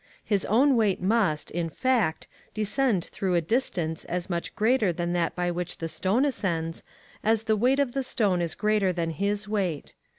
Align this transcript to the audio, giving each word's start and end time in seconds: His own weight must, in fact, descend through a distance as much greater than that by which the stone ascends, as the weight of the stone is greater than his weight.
His 0.25 0.45
own 0.45 0.75
weight 0.75 0.99
must, 0.99 1.51
in 1.51 1.69
fact, 1.69 2.27
descend 2.55 3.05
through 3.05 3.35
a 3.35 3.39
distance 3.41 4.03
as 4.05 4.31
much 4.31 4.55
greater 4.55 4.91
than 4.91 5.13
that 5.13 5.35
by 5.35 5.51
which 5.51 5.77
the 5.77 5.87
stone 5.87 6.25
ascends, 6.25 6.81
as 7.23 7.43
the 7.43 7.55
weight 7.55 7.77
of 7.77 7.91
the 7.91 8.01
stone 8.01 8.41
is 8.41 8.55
greater 8.55 8.91
than 8.91 9.11
his 9.11 9.47
weight. 9.47 9.93